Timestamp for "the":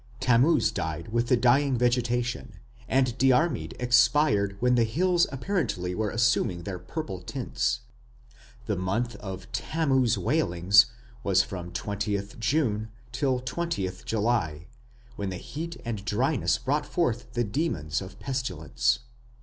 1.27-1.37, 4.73-4.83, 8.65-8.75, 15.29-15.37, 17.33-17.43